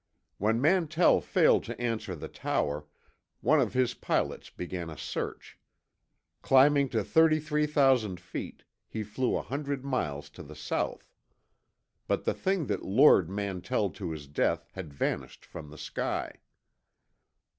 [0.39, 2.87] When Mantell failed to answer the tower,
[3.41, 5.59] one of his pilots began a search.
[6.41, 11.13] Climbing to 33,000 feet, he flew a hundred miles to the south.
[12.07, 16.37] But the thing that lured Mantell to his death had vanished from the sky.